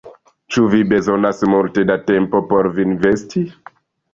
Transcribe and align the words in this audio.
Ĉu 0.53 0.63
vi 0.71 0.79
bezonas 0.93 1.43
multe 1.51 1.83
da 1.91 1.99
tempo 2.09 2.43
por 2.55 2.71
vin 2.79 2.99
vesti? 3.05 3.45